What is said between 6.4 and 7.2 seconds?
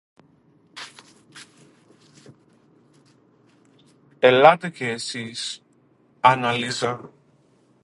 Λίζα